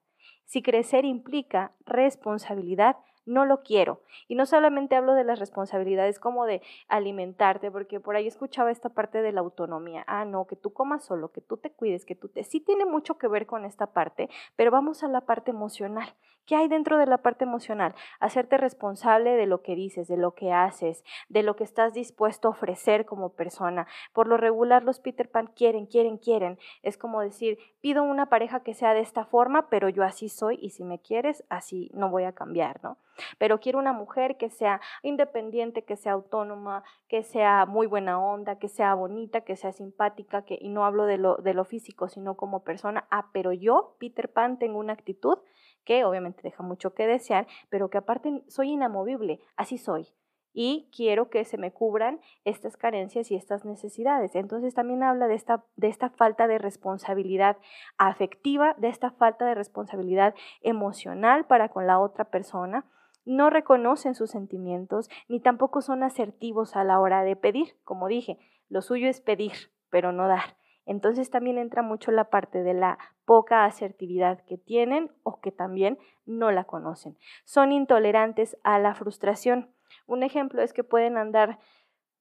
Si 0.51 0.61
crecer 0.61 1.05
implica 1.05 1.71
responsabilidad, 1.85 2.97
no 3.25 3.45
lo 3.45 3.63
quiero. 3.63 4.01
Y 4.27 4.35
no 4.35 4.45
solamente 4.45 4.95
hablo 4.95 5.13
de 5.13 5.23
las 5.23 5.39
responsabilidades 5.39 6.19
como 6.19 6.45
de 6.45 6.61
alimentarte, 6.87 7.71
porque 7.71 7.99
por 7.99 8.15
ahí 8.15 8.27
escuchaba 8.27 8.71
esta 8.71 8.89
parte 8.89 9.21
de 9.21 9.31
la 9.31 9.41
autonomía. 9.41 10.03
Ah, 10.07 10.25
no, 10.25 10.47
que 10.47 10.55
tú 10.55 10.73
comas 10.73 11.05
solo, 11.05 11.31
que 11.31 11.41
tú 11.41 11.57
te 11.57 11.71
cuides, 11.71 12.05
que 12.05 12.15
tú 12.15 12.29
te... 12.29 12.43
Sí 12.43 12.59
tiene 12.59 12.85
mucho 12.85 13.17
que 13.17 13.27
ver 13.27 13.45
con 13.45 13.65
esta 13.65 13.87
parte, 13.87 14.29
pero 14.55 14.71
vamos 14.71 15.03
a 15.03 15.07
la 15.07 15.21
parte 15.21 15.51
emocional. 15.51 16.13
¿Qué 16.45 16.55
hay 16.55 16.67
dentro 16.67 16.97
de 16.97 17.05
la 17.05 17.19
parte 17.19 17.45
emocional? 17.45 17.93
Hacerte 18.19 18.57
responsable 18.57 19.37
de 19.37 19.45
lo 19.45 19.61
que 19.61 19.75
dices, 19.75 20.07
de 20.07 20.17
lo 20.17 20.33
que 20.33 20.51
haces, 20.51 21.03
de 21.29 21.43
lo 21.43 21.55
que 21.55 21.63
estás 21.63 21.93
dispuesto 21.93 22.47
a 22.47 22.51
ofrecer 22.51 23.05
como 23.05 23.33
persona. 23.33 23.87
Por 24.11 24.27
lo 24.27 24.37
regular 24.37 24.83
los 24.83 24.99
Peter 24.99 25.29
Pan 25.29 25.51
quieren, 25.55 25.85
quieren, 25.85 26.17
quieren. 26.17 26.57
Es 26.81 26.97
como 26.97 27.21
decir, 27.21 27.59
pido 27.79 28.03
una 28.03 28.25
pareja 28.25 28.63
que 28.63 28.73
sea 28.73 28.93
de 28.93 29.01
esta 29.01 29.23
forma, 29.23 29.69
pero 29.69 29.87
yo 29.87 30.03
así 30.03 30.29
soy 30.29 30.57
y 30.61 30.71
si 30.71 30.83
me 30.83 30.99
quieres, 30.99 31.43
así 31.49 31.91
no 31.93 32.09
voy 32.09 32.23
a 32.23 32.33
cambiar, 32.33 32.83
¿no? 32.83 32.97
Pero 33.37 33.59
quiero 33.59 33.79
una 33.79 33.93
mujer 33.93 34.37
que 34.37 34.49
sea 34.49 34.81
independiente, 35.03 35.83
que 35.83 35.95
sea 35.95 36.13
autónoma, 36.13 36.83
que 37.07 37.23
sea 37.23 37.65
muy 37.65 37.87
buena 37.87 38.19
onda, 38.19 38.57
que 38.57 38.67
sea 38.67 38.93
bonita, 38.95 39.41
que 39.41 39.55
sea 39.55 39.71
simpática, 39.71 40.43
que, 40.43 40.57
y 40.59 40.69
no 40.69 40.85
hablo 40.85 41.05
de 41.05 41.17
lo, 41.17 41.37
de 41.37 41.53
lo 41.53 41.65
físico, 41.65 42.09
sino 42.09 42.35
como 42.35 42.63
persona. 42.63 43.07
Ah, 43.11 43.29
pero 43.33 43.51
yo, 43.51 43.95
Peter 43.99 44.31
Pan, 44.31 44.59
tengo 44.59 44.79
una 44.79 44.93
actitud 44.93 45.37
que 45.83 46.03
obviamente 46.05 46.41
deja 46.43 46.63
mucho 46.63 46.93
que 46.93 47.07
desear, 47.07 47.47
pero 47.69 47.89
que 47.89 47.97
aparte 47.97 48.43
soy 48.47 48.71
inamovible, 48.71 49.41
así 49.55 49.77
soy. 49.77 50.07
Y 50.53 50.89
quiero 50.95 51.29
que 51.29 51.45
se 51.45 51.57
me 51.57 51.71
cubran 51.71 52.19
estas 52.43 52.75
carencias 52.75 53.31
y 53.31 53.35
estas 53.35 53.63
necesidades. 53.63 54.35
Entonces 54.35 54.73
también 54.73 55.01
habla 55.01 55.27
de 55.27 55.35
esta, 55.35 55.63
de 55.77 55.87
esta 55.87 56.09
falta 56.09 56.47
de 56.47 56.57
responsabilidad 56.57 57.57
afectiva, 57.97 58.75
de 58.77 58.89
esta 58.89 59.11
falta 59.11 59.45
de 59.45 59.55
responsabilidad 59.55 60.35
emocional 60.61 61.45
para 61.45 61.69
con 61.69 61.87
la 61.87 61.99
otra 61.99 62.25
persona. 62.25 62.85
No 63.25 63.49
reconocen 63.49 64.15
sus 64.15 64.31
sentimientos 64.31 65.09
ni 65.27 65.39
tampoco 65.39 65.81
son 65.81 66.03
asertivos 66.03 66.75
a 66.75 66.83
la 66.83 66.99
hora 66.99 67.23
de 67.23 67.35
pedir. 67.35 67.75
Como 67.83 68.07
dije, 68.07 68.39
lo 68.69 68.81
suyo 68.81 69.07
es 69.07 69.21
pedir, 69.21 69.53
pero 69.89 70.11
no 70.11 70.27
dar. 70.27 70.57
Entonces 70.85 71.29
también 71.29 71.57
entra 71.57 71.83
mucho 71.83 72.11
la 72.11 72.25
parte 72.25 72.63
de 72.63 72.73
la 72.73 72.97
poca 73.25 73.65
asertividad 73.65 74.43
que 74.45 74.57
tienen 74.57 75.11
o 75.23 75.39
que 75.39 75.51
también 75.51 75.99
no 76.25 76.51
la 76.51 76.63
conocen. 76.63 77.17
Son 77.45 77.71
intolerantes 77.71 78.57
a 78.63 78.79
la 78.79 78.95
frustración. 78.95 79.69
Un 80.07 80.23
ejemplo 80.23 80.61
es 80.61 80.73
que 80.73 80.83
pueden 80.83 81.17
andar 81.17 81.59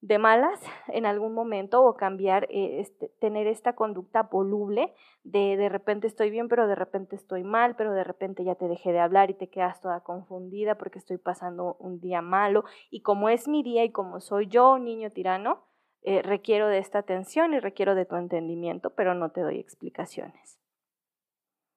de 0.01 0.17
malas 0.17 0.59
en 0.87 1.05
algún 1.05 1.33
momento 1.33 1.83
o 1.83 1.95
cambiar, 1.95 2.45
eh, 2.49 2.79
este, 2.79 3.09
tener 3.19 3.45
esta 3.45 3.73
conducta 3.73 4.23
voluble 4.23 4.93
de 5.23 5.57
de 5.57 5.69
repente 5.69 6.07
estoy 6.07 6.31
bien, 6.31 6.47
pero 6.47 6.67
de 6.67 6.75
repente 6.75 7.15
estoy 7.15 7.43
mal, 7.43 7.75
pero 7.75 7.93
de 7.93 8.03
repente 8.03 8.43
ya 8.43 8.55
te 8.55 8.67
dejé 8.67 8.91
de 8.91 8.99
hablar 8.99 9.29
y 9.29 9.35
te 9.35 9.49
quedas 9.49 9.79
toda 9.79 10.01
confundida 10.01 10.75
porque 10.75 10.97
estoy 10.97 11.17
pasando 11.17 11.75
un 11.79 11.99
día 11.99 12.21
malo 12.21 12.65
y 12.89 13.01
como 13.01 13.29
es 13.29 13.47
mi 13.47 13.61
día 13.61 13.83
y 13.83 13.91
como 13.91 14.19
soy 14.19 14.47
yo, 14.47 14.79
niño 14.79 15.11
tirano, 15.11 15.63
eh, 16.01 16.23
requiero 16.23 16.67
de 16.67 16.79
esta 16.79 16.99
atención 16.99 17.53
y 17.53 17.59
requiero 17.59 17.93
de 17.93 18.05
tu 18.05 18.15
entendimiento, 18.15 18.95
pero 18.95 19.13
no 19.13 19.29
te 19.29 19.41
doy 19.41 19.59
explicaciones. 19.59 20.59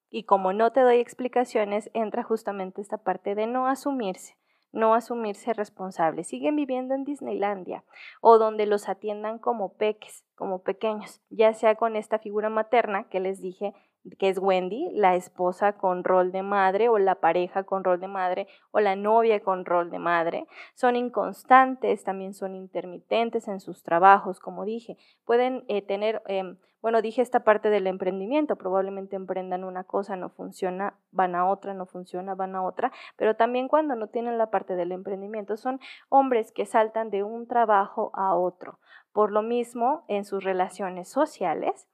Y 0.08 0.24
como 0.24 0.54
no 0.54 0.72
te 0.72 0.80
doy 0.80 0.96
explicaciones, 0.96 1.90
entra 1.92 2.22
justamente 2.22 2.80
esta 2.80 2.98
parte 2.98 3.34
de 3.34 3.46
no 3.46 3.66
asumirse, 3.66 4.36
no 4.74 4.94
asumirse 4.94 5.54
responsable. 5.54 6.24
Siguen 6.24 6.56
viviendo 6.56 6.94
en 6.94 7.04
Disneylandia 7.04 7.84
o 8.20 8.38
donde 8.38 8.66
los 8.66 8.88
atiendan 8.88 9.38
como 9.38 9.74
peques, 9.74 10.24
como 10.34 10.62
pequeños, 10.62 11.22
ya 11.30 11.54
sea 11.54 11.76
con 11.76 11.96
esta 11.96 12.18
figura 12.18 12.50
materna 12.50 13.04
que 13.04 13.20
les 13.20 13.40
dije 13.40 13.72
que 14.18 14.28
es 14.28 14.38
Wendy, 14.38 14.90
la 14.92 15.16
esposa 15.16 15.72
con 15.72 16.04
rol 16.04 16.30
de 16.32 16.42
madre 16.42 16.88
o 16.88 16.98
la 16.98 17.16
pareja 17.16 17.64
con 17.64 17.84
rol 17.84 18.00
de 18.00 18.08
madre 18.08 18.48
o 18.70 18.80
la 18.80 18.96
novia 18.96 19.40
con 19.40 19.64
rol 19.64 19.90
de 19.90 19.98
madre. 19.98 20.46
Son 20.74 20.96
inconstantes, 20.96 22.04
también 22.04 22.34
son 22.34 22.54
intermitentes 22.54 23.48
en 23.48 23.60
sus 23.60 23.82
trabajos, 23.82 24.40
como 24.40 24.64
dije. 24.64 24.98
Pueden 25.24 25.64
eh, 25.68 25.82
tener, 25.82 26.22
em, 26.26 26.58
bueno, 26.82 27.00
dije 27.00 27.22
esta 27.22 27.44
parte 27.44 27.70
del 27.70 27.86
emprendimiento, 27.86 28.56
probablemente 28.56 29.16
emprendan 29.16 29.64
una 29.64 29.84
cosa, 29.84 30.16
no 30.16 30.28
funciona, 30.28 30.98
van 31.10 31.34
a 31.34 31.48
otra, 31.48 31.72
no 31.72 31.86
funciona, 31.86 32.34
van 32.34 32.54
a 32.56 32.62
otra, 32.62 32.92
pero 33.16 33.36
también 33.36 33.68
cuando 33.68 33.96
no 33.96 34.08
tienen 34.08 34.36
la 34.36 34.50
parte 34.50 34.76
del 34.76 34.92
emprendimiento, 34.92 35.56
son 35.56 35.80
hombres 36.10 36.52
que 36.52 36.66
saltan 36.66 37.10
de 37.10 37.22
un 37.22 37.46
trabajo 37.46 38.10
a 38.14 38.34
otro. 38.34 38.78
Por 39.12 39.30
lo 39.30 39.42
mismo, 39.42 40.04
en 40.08 40.24
sus 40.24 40.44
relaciones 40.44 41.08
sociales, 41.08 41.88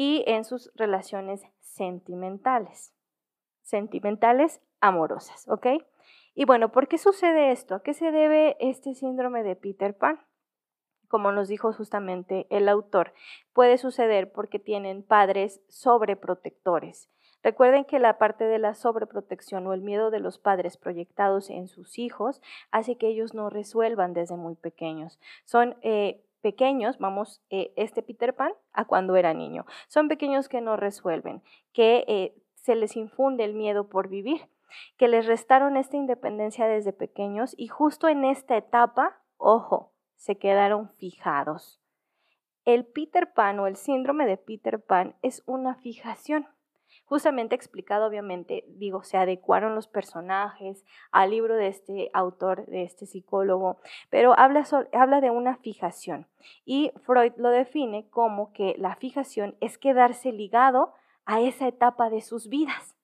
y 0.00 0.24
en 0.26 0.46
sus 0.46 0.72
relaciones 0.76 1.42
sentimentales. 1.58 2.94
Sentimentales 3.60 4.62
amorosas, 4.80 5.46
¿ok? 5.46 5.66
Y 6.34 6.46
bueno, 6.46 6.72
¿por 6.72 6.88
qué 6.88 6.96
sucede 6.96 7.52
esto? 7.52 7.74
¿A 7.74 7.82
qué 7.82 7.92
se 7.92 8.10
debe 8.10 8.56
este 8.60 8.94
síndrome 8.94 9.42
de 9.42 9.56
Peter 9.56 9.94
Pan? 9.94 10.18
Como 11.08 11.32
nos 11.32 11.48
dijo 11.48 11.74
justamente 11.74 12.46
el 12.48 12.70
autor, 12.70 13.12
puede 13.52 13.76
suceder 13.76 14.32
porque 14.32 14.58
tienen 14.58 15.02
padres 15.02 15.60
sobreprotectores. 15.68 17.10
Recuerden 17.42 17.84
que 17.84 17.98
la 17.98 18.16
parte 18.16 18.44
de 18.44 18.58
la 18.58 18.72
sobreprotección 18.72 19.66
o 19.66 19.74
el 19.74 19.82
miedo 19.82 20.10
de 20.10 20.20
los 20.20 20.38
padres 20.38 20.78
proyectados 20.78 21.50
en 21.50 21.68
sus 21.68 21.98
hijos 21.98 22.40
hace 22.70 22.96
que 22.96 23.08
ellos 23.08 23.34
no 23.34 23.50
resuelvan 23.50 24.14
desde 24.14 24.36
muy 24.36 24.54
pequeños. 24.54 25.20
Son 25.44 25.76
eh, 25.82 26.24
pequeños, 26.40 26.98
vamos, 26.98 27.42
eh, 27.50 27.72
este 27.76 28.02
Peter 28.02 28.34
Pan 28.34 28.52
a 28.72 28.84
cuando 28.84 29.16
era 29.16 29.34
niño. 29.34 29.66
Son 29.88 30.08
pequeños 30.08 30.48
que 30.48 30.60
no 30.60 30.76
resuelven, 30.76 31.42
que 31.72 32.04
eh, 32.08 32.34
se 32.54 32.74
les 32.74 32.96
infunde 32.96 33.44
el 33.44 33.54
miedo 33.54 33.88
por 33.88 34.08
vivir, 34.08 34.48
que 34.96 35.08
les 35.08 35.26
restaron 35.26 35.76
esta 35.76 35.96
independencia 35.96 36.66
desde 36.66 36.92
pequeños 36.92 37.54
y 37.56 37.68
justo 37.68 38.08
en 38.08 38.24
esta 38.24 38.56
etapa, 38.56 39.20
ojo, 39.36 39.92
se 40.16 40.38
quedaron 40.38 40.90
fijados. 40.90 41.80
El 42.64 42.84
Peter 42.84 43.32
Pan 43.32 43.58
o 43.58 43.66
el 43.66 43.76
síndrome 43.76 44.26
de 44.26 44.36
Peter 44.36 44.84
Pan 44.84 45.16
es 45.22 45.42
una 45.46 45.76
fijación 45.76 46.46
justamente 47.10 47.56
explicado, 47.56 48.06
obviamente, 48.06 48.64
digo, 48.68 49.02
se 49.02 49.16
adecuaron 49.16 49.74
los 49.74 49.88
personajes 49.88 50.84
al 51.10 51.30
libro 51.30 51.56
de 51.56 51.66
este 51.66 52.08
autor, 52.12 52.66
de 52.66 52.84
este 52.84 53.04
psicólogo, 53.04 53.80
pero 54.10 54.38
habla, 54.38 54.64
habla 54.92 55.20
de 55.20 55.30
una 55.30 55.56
fijación 55.56 56.28
y 56.64 56.92
Freud 57.02 57.32
lo 57.36 57.50
define 57.50 58.08
como 58.10 58.52
que 58.52 58.76
la 58.78 58.94
fijación 58.94 59.56
es 59.60 59.76
quedarse 59.76 60.30
ligado 60.30 60.94
a 61.24 61.40
esa 61.40 61.66
etapa 61.66 62.10
de 62.10 62.20
sus 62.20 62.48
vidas. 62.48 62.94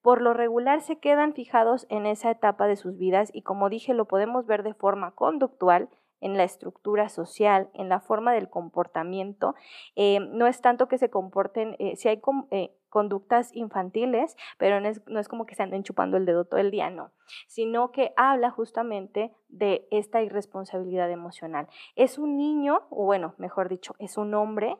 Por 0.00 0.22
lo 0.22 0.32
regular 0.32 0.80
se 0.80 0.98
quedan 0.98 1.34
fijados 1.34 1.86
en 1.90 2.06
esa 2.06 2.30
etapa 2.30 2.66
de 2.66 2.76
sus 2.76 2.96
vidas 2.96 3.28
y 3.34 3.42
como 3.42 3.68
dije 3.68 3.92
lo 3.92 4.06
podemos 4.06 4.46
ver 4.46 4.62
de 4.62 4.72
forma 4.72 5.10
conductual 5.10 5.90
en 6.20 6.36
la 6.36 6.44
estructura 6.44 7.08
social, 7.08 7.70
en 7.74 7.88
la 7.88 8.00
forma 8.00 8.32
del 8.32 8.48
comportamiento. 8.48 9.54
Eh, 9.96 10.20
no 10.20 10.46
es 10.46 10.60
tanto 10.60 10.88
que 10.88 10.98
se 10.98 11.10
comporten, 11.10 11.76
eh, 11.78 11.96
si 11.96 12.08
hay 12.08 12.20
eh, 12.50 12.74
conductas 12.88 13.54
infantiles, 13.54 14.36
pero 14.58 14.80
no 14.80 14.88
es, 14.88 15.06
no 15.06 15.20
es, 15.20 15.28
como 15.28 15.46
que 15.46 15.54
se 15.54 15.62
anden 15.62 15.82
chupando 15.82 16.16
el 16.16 16.26
dedo 16.26 16.44
todo 16.44 16.60
el 16.60 16.70
día, 16.70 16.90
no, 16.90 17.12
sino 17.46 17.92
que 17.92 18.12
habla 18.16 18.50
justamente 18.50 19.32
de 19.48 19.86
esta 19.90 20.22
irresponsabilidad 20.22 21.10
emocional. 21.10 21.68
Es 21.94 22.18
un 22.18 22.36
niño, 22.36 22.86
o 22.90 23.04
bueno, 23.04 23.34
mejor 23.38 23.68
dicho, 23.68 23.94
es 23.98 24.16
un 24.16 24.34
hombre 24.34 24.76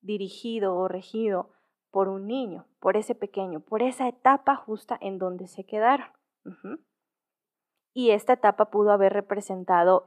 dirigido 0.00 0.76
o 0.76 0.88
regido 0.88 1.50
por 1.90 2.08
un 2.08 2.26
niño, 2.26 2.66
por 2.80 2.96
ese 2.96 3.14
pequeño, 3.14 3.60
por 3.60 3.82
esa 3.82 4.08
etapa 4.08 4.56
justa 4.56 4.98
en 5.00 5.18
donde 5.18 5.46
se 5.46 5.64
quedaron. 5.64 6.08
Y 7.92 8.10
esta 8.10 8.32
etapa 8.32 8.70
pudo 8.70 8.90
haber 8.90 9.12
representado 9.12 10.02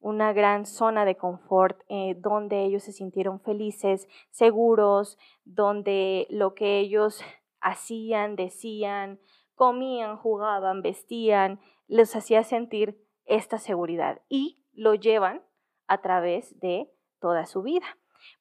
una 0.00 0.32
gran 0.32 0.66
zona 0.66 1.04
de 1.04 1.16
confort 1.16 1.80
eh, 1.88 2.16
donde 2.18 2.64
ellos 2.64 2.82
se 2.82 2.92
sintieron 2.92 3.40
felices, 3.40 4.08
seguros, 4.30 5.18
donde 5.44 6.26
lo 6.30 6.54
que 6.54 6.78
ellos 6.78 7.22
hacían, 7.60 8.34
decían, 8.36 9.20
comían, 9.54 10.16
jugaban, 10.16 10.82
vestían, 10.82 11.60
les 11.86 12.16
hacía 12.16 12.42
sentir 12.42 13.06
esta 13.26 13.58
seguridad 13.58 14.22
y 14.28 14.64
lo 14.72 14.94
llevan 14.94 15.42
a 15.86 16.00
través 16.00 16.58
de 16.60 16.90
toda 17.20 17.46
su 17.46 17.62
vida. 17.62 17.84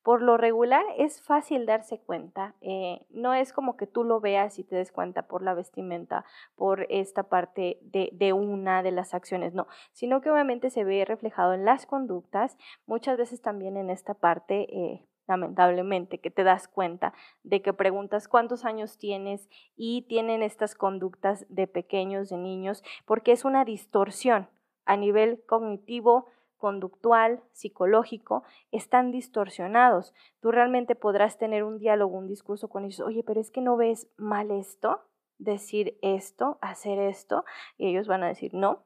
Por 0.03 0.21
lo 0.21 0.37
regular 0.37 0.83
es 0.97 1.21
fácil 1.21 1.65
darse 1.65 1.99
cuenta, 1.99 2.55
eh, 2.61 3.05
no 3.09 3.33
es 3.33 3.53
como 3.53 3.77
que 3.77 3.87
tú 3.87 4.03
lo 4.03 4.19
veas 4.19 4.59
y 4.59 4.63
te 4.63 4.75
des 4.75 4.91
cuenta 4.91 5.23
por 5.23 5.41
la 5.41 5.53
vestimenta, 5.53 6.25
por 6.55 6.85
esta 6.89 7.23
parte 7.23 7.79
de, 7.81 8.33
una 8.33 8.83
de 8.83 8.91
las 8.91 9.13
acciones, 9.13 9.53
no, 9.53 9.67
sino 9.91 10.21
que 10.21 10.31
obviamente 10.31 10.69
se 10.69 10.83
ve 10.83 11.03
reflejado 11.05 11.53
en 11.53 11.65
las 11.65 11.85
conductas, 11.85 12.57
muchas 12.85 13.17
veces 13.17 13.41
también 13.41 13.77
en 13.77 13.89
esta 13.89 14.13
parte 14.13 14.67
eh, 14.75 15.05
lamentablemente, 15.29 16.17
que 16.17 16.31
te 16.31 16.43
das 16.43 16.67
cuenta 16.67 17.13
de 17.43 17.61
que 17.61 17.71
preguntas 17.71 18.27
cuántos 18.27 18.65
años 18.65 18.97
tienes 18.97 19.47
y 19.77 20.01
tienen 20.09 20.41
estas 20.41 20.73
conductas 20.73 21.45
de 21.49 21.67
pequeños, 21.67 22.29
de 22.29 22.37
niños, 22.37 22.83
porque 23.05 23.31
es 23.31 23.45
una 23.45 23.63
distorsión 23.63 24.49
a 24.85 24.97
nivel 24.97 25.43
cognitivo, 25.45 26.25
conductual, 26.59 27.41
psicológico, 27.53 28.43
están 28.71 29.11
distorsionados. 29.11 30.13
Tú 30.39 30.51
realmente 30.51 30.93
podrás 30.93 31.39
tener 31.39 31.63
un 31.63 31.79
diálogo, 31.79 32.17
un 32.17 32.27
discurso 32.27 32.69
con 32.69 32.85
ellos, 32.85 32.99
oye, 32.99 33.23
pero 33.23 33.41
es 33.41 33.49
que 33.49 33.61
no 33.61 33.75
ves 33.77 34.07
mal 34.17 34.51
esto, 34.51 35.01
decir 35.39 35.97
esto, 36.03 36.59
hacer 36.61 36.99
esto, 36.99 37.45
y 37.77 37.87
ellos 37.87 38.07
van 38.07 38.21
a 38.23 38.27
decir 38.27 38.53
no, 38.53 38.85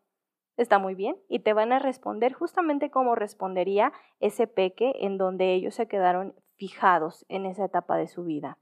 está 0.56 0.80
muy 0.80 0.96
bien, 0.96 1.18
y 1.28 1.40
te 1.40 1.54
van 1.54 1.74
a 1.74 1.80
responder 1.80 2.32
justamente 2.32 2.92
como 2.92 3.16
respondería 3.16 3.92
ese 4.20 4.48
peque 4.48 4.94
en 5.00 5.18
donde 5.18 5.54
ellos 5.54 5.76
se 5.76 5.88
quedaron 5.88 6.36
fijados 6.56 7.26
en 7.28 7.46
esa 7.46 7.66
etapa 7.66 7.98
de 7.98 8.08
su 8.08 8.24
vida. 8.24 8.60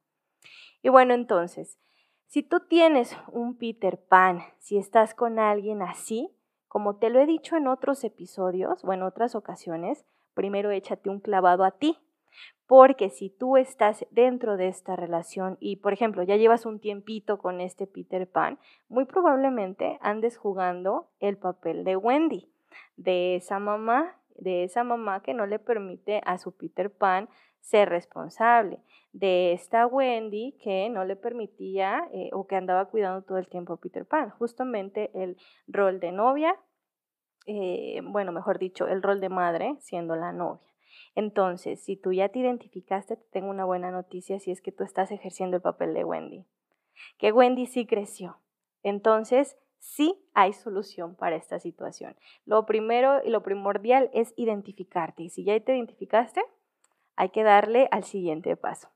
Y 0.82 0.89
bueno, 0.89 1.13
entonces, 1.13 1.77
si 2.25 2.44
tú 2.44 2.62
tienes 2.62 3.18
un 3.32 3.58
Peter 3.58 4.01
Pan, 4.01 4.39
si 4.58 4.77
estás 4.77 5.13
con 5.13 5.38
alguien 5.38 5.82
así, 5.82 6.34
como 6.71 6.95
te 6.95 7.09
lo 7.09 7.19
he 7.19 7.25
dicho 7.25 7.57
en 7.57 7.67
otros 7.67 8.01
episodios 8.05 8.85
o 8.85 8.93
en 8.93 9.03
otras 9.03 9.35
ocasiones, 9.35 10.05
primero 10.33 10.71
échate 10.71 11.09
un 11.09 11.19
clavado 11.19 11.65
a 11.65 11.71
ti, 11.71 11.97
porque 12.65 13.09
si 13.09 13.29
tú 13.29 13.57
estás 13.57 14.05
dentro 14.09 14.55
de 14.55 14.69
esta 14.69 14.95
relación 14.95 15.57
y, 15.59 15.75
por 15.75 15.91
ejemplo, 15.91 16.23
ya 16.23 16.37
llevas 16.37 16.65
un 16.65 16.79
tiempito 16.79 17.39
con 17.39 17.59
este 17.59 17.87
Peter 17.87 18.25
Pan, 18.25 18.57
muy 18.87 19.03
probablemente 19.03 19.97
andes 19.99 20.37
jugando 20.37 21.09
el 21.19 21.35
papel 21.35 21.83
de 21.83 21.97
Wendy, 21.97 22.49
de 22.95 23.35
esa 23.35 23.59
mamá, 23.59 24.15
de 24.35 24.63
esa 24.63 24.85
mamá 24.85 25.21
que 25.23 25.33
no 25.33 25.47
le 25.47 25.59
permite 25.59 26.21
a 26.23 26.37
su 26.37 26.53
Peter 26.53 26.89
Pan 26.89 27.27
ser 27.59 27.89
responsable, 27.89 28.79
de 29.13 29.53
esta 29.53 29.86
Wendy 29.88 30.58
que 30.63 30.89
no 30.89 31.03
le 31.03 31.15
permitía 31.15 32.08
eh, 32.13 32.30
o 32.34 32.48
que 32.48 32.56
andaba 32.56 32.86
cuidando 32.86 33.24
todo 33.24 33.38
el 33.38 33.48
tiempo 33.48 33.74
a 33.74 33.77
Peter 33.77 34.06
Pan, 34.06 34.30
justamente 34.32 35.12
el 35.13 35.38
rol 35.68 36.00
de 36.00 36.12
novia, 36.12 36.56
eh, 37.46 38.01
bueno, 38.03 38.32
mejor 38.32 38.60
dicho, 38.60 38.88
el 38.88 39.01
rol 39.01 39.20
de 39.20 39.30
madre 39.30 39.75
siendo 39.80 40.15
la 40.15 40.32
novia. 40.32 40.72
Entonces, 41.15 41.84
si 41.84 41.98
tú 41.98 42.13
ya 42.13 42.30
te 42.30 42.39
identificaste, 42.39 43.18
te 43.18 43.25
tengo 43.32 43.50
una 43.50 43.65
buena 43.65 43.91
noticia 43.91 44.39
si 44.39 44.51
es 44.51 44.62
que 44.62 44.72
tú 44.72 44.84
estás 44.84 45.12
ejerciendo 45.12 45.58
el 45.58 45.62
papel 45.62 45.94
de 45.94 46.03
Wendy. 46.03 46.46
Que 47.18 47.32
Wendy 47.32 47.65
sí 47.65 47.86
creció. 47.86 48.38
Entonces, 48.84 49.58
sí 49.80 50.24
hay 50.34 50.53
solución 50.53 51.15
para 51.15 51.36
esta 51.36 51.60
situación. 51.60 52.15
Lo 52.46 52.65
primero 52.65 53.22
y 53.24 53.30
lo 53.30 53.44
primordial 53.44 54.10
es 54.13 54.34
identificarte. 54.38 55.24
Y 55.24 55.30
si 55.30 55.44
ya 55.44 55.60
te 55.60 55.75
identificaste, 55.75 56.41
hay 57.15 57.30
que 57.30 57.44
darle 57.44 57.88
al 57.91 58.03
siguiente 58.03 58.56
paso. 58.56 58.89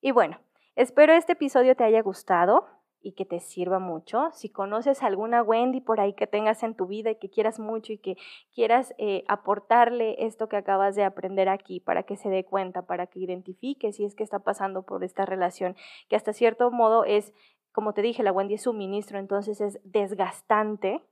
Y 0.00 0.12
bueno, 0.12 0.38
espero 0.76 1.12
este 1.12 1.32
episodio 1.32 1.76
te 1.76 1.84
haya 1.84 2.00
gustado 2.02 2.66
y 3.02 3.12
que 3.12 3.24
te 3.24 3.40
sirva 3.40 3.78
mucho. 3.78 4.30
Si 4.32 4.50
conoces 4.50 5.02
alguna 5.02 5.42
Wendy 5.42 5.80
por 5.80 6.00
ahí 6.00 6.14
que 6.14 6.26
tengas 6.26 6.62
en 6.62 6.74
tu 6.74 6.86
vida 6.86 7.10
y 7.10 7.16
que 7.16 7.30
quieras 7.30 7.58
mucho 7.58 7.92
y 7.92 7.98
que 7.98 8.16
quieras 8.54 8.94
eh, 8.98 9.24
aportarle 9.28 10.26
esto 10.26 10.48
que 10.48 10.56
acabas 10.56 10.94
de 10.96 11.04
aprender 11.04 11.48
aquí 11.48 11.80
para 11.80 12.02
que 12.02 12.16
se 12.16 12.28
dé 12.28 12.44
cuenta, 12.44 12.82
para 12.82 13.06
que 13.06 13.20
identifique 13.20 13.92
si 13.92 14.04
es 14.04 14.14
que 14.14 14.24
está 14.24 14.40
pasando 14.40 14.82
por 14.82 15.02
esta 15.04 15.24
relación, 15.24 15.76
que 16.08 16.16
hasta 16.16 16.32
cierto 16.32 16.70
modo 16.70 17.04
es, 17.04 17.32
como 17.72 17.94
te 17.94 18.02
dije, 18.02 18.22
la 18.22 18.32
Wendy 18.32 18.54
es 18.54 18.62
suministro, 18.62 19.18
entonces 19.18 19.60
es 19.60 19.80
desgastante. 19.84 21.02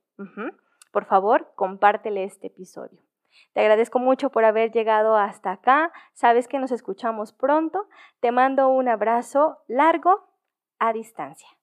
Por 0.93 1.05
favor, 1.05 1.53
compártele 1.55 2.25
este 2.25 2.49
episodio. 2.49 3.08
Te 3.53 3.61
agradezco 3.61 3.99
mucho 3.99 4.31
por 4.31 4.45
haber 4.45 4.71
llegado 4.71 5.17
hasta 5.17 5.53
acá. 5.53 5.93
Sabes 6.15 6.49
que 6.49 6.59
nos 6.59 6.73
escuchamos 6.73 7.33
pronto. 7.33 7.89
Te 8.21 8.33
mando 8.33 8.69
un 8.69 8.89
abrazo 8.89 9.59
largo 9.67 10.29
a 10.79 10.93
distancia. 10.93 11.58